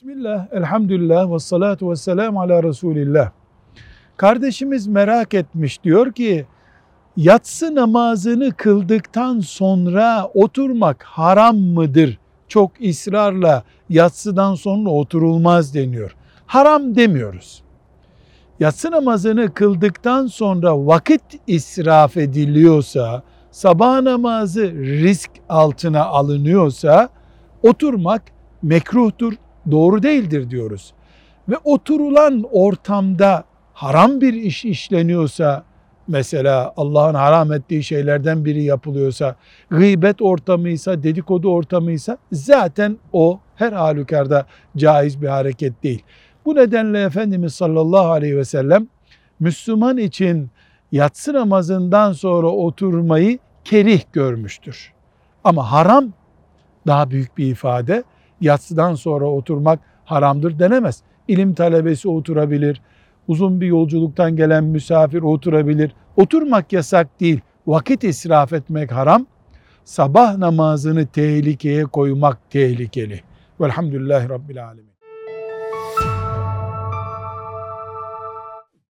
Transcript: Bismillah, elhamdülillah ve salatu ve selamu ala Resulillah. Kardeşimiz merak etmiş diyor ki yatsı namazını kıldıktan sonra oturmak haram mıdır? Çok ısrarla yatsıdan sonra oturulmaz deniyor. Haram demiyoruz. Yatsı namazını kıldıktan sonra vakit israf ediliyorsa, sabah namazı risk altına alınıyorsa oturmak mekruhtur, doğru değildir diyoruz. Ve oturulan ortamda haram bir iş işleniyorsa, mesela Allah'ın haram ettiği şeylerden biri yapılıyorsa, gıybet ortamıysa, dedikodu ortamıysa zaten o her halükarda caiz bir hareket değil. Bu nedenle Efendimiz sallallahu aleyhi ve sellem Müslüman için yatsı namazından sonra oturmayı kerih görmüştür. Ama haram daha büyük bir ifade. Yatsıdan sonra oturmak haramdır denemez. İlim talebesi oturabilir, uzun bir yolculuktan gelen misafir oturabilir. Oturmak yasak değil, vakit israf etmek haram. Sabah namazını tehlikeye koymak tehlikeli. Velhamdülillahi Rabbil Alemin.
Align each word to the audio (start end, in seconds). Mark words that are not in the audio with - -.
Bismillah, 0.00 0.46
elhamdülillah 0.52 1.32
ve 1.32 1.38
salatu 1.38 1.90
ve 1.90 1.96
selamu 1.96 2.40
ala 2.40 2.62
Resulillah. 2.62 3.30
Kardeşimiz 4.16 4.86
merak 4.86 5.34
etmiş 5.34 5.84
diyor 5.84 6.12
ki 6.12 6.46
yatsı 7.16 7.74
namazını 7.74 8.52
kıldıktan 8.52 9.40
sonra 9.40 10.30
oturmak 10.34 11.02
haram 11.02 11.56
mıdır? 11.56 12.18
Çok 12.48 12.72
ısrarla 12.88 13.62
yatsıdan 13.88 14.54
sonra 14.54 14.90
oturulmaz 14.90 15.74
deniyor. 15.74 16.16
Haram 16.46 16.96
demiyoruz. 16.96 17.62
Yatsı 18.60 18.90
namazını 18.90 19.54
kıldıktan 19.54 20.26
sonra 20.26 20.86
vakit 20.86 21.22
israf 21.46 22.16
ediliyorsa, 22.16 23.22
sabah 23.50 24.00
namazı 24.00 24.72
risk 24.74 25.30
altına 25.48 26.04
alınıyorsa 26.04 27.08
oturmak 27.62 28.22
mekruhtur, 28.62 29.34
doğru 29.70 30.02
değildir 30.02 30.50
diyoruz. 30.50 30.92
Ve 31.48 31.54
oturulan 31.64 32.44
ortamda 32.52 33.44
haram 33.72 34.20
bir 34.20 34.34
iş 34.34 34.64
işleniyorsa, 34.64 35.64
mesela 36.08 36.72
Allah'ın 36.76 37.14
haram 37.14 37.52
ettiği 37.52 37.82
şeylerden 37.82 38.44
biri 38.44 38.62
yapılıyorsa, 38.62 39.36
gıybet 39.70 40.22
ortamıysa, 40.22 41.02
dedikodu 41.02 41.52
ortamıysa 41.52 42.18
zaten 42.32 42.98
o 43.12 43.40
her 43.56 43.72
halükarda 43.72 44.46
caiz 44.76 45.22
bir 45.22 45.28
hareket 45.28 45.82
değil. 45.82 46.02
Bu 46.44 46.56
nedenle 46.56 47.02
Efendimiz 47.02 47.54
sallallahu 47.54 48.10
aleyhi 48.10 48.36
ve 48.36 48.44
sellem 48.44 48.88
Müslüman 49.40 49.96
için 49.96 50.50
yatsı 50.92 51.32
namazından 51.32 52.12
sonra 52.12 52.46
oturmayı 52.46 53.38
kerih 53.64 54.02
görmüştür. 54.12 54.92
Ama 55.44 55.72
haram 55.72 56.12
daha 56.86 57.10
büyük 57.10 57.38
bir 57.38 57.46
ifade. 57.46 58.04
Yatsıdan 58.40 58.94
sonra 58.94 59.24
oturmak 59.26 59.78
haramdır 60.04 60.58
denemez. 60.58 61.02
İlim 61.28 61.54
talebesi 61.54 62.08
oturabilir, 62.08 62.82
uzun 63.28 63.60
bir 63.60 63.66
yolculuktan 63.66 64.36
gelen 64.36 64.64
misafir 64.64 65.22
oturabilir. 65.22 65.92
Oturmak 66.16 66.72
yasak 66.72 67.20
değil, 67.20 67.40
vakit 67.66 68.04
israf 68.04 68.52
etmek 68.52 68.92
haram. 68.92 69.26
Sabah 69.84 70.36
namazını 70.36 71.06
tehlikeye 71.06 71.84
koymak 71.84 72.50
tehlikeli. 72.50 73.20
Velhamdülillahi 73.60 74.28
Rabbil 74.28 74.64
Alemin. 74.64 74.90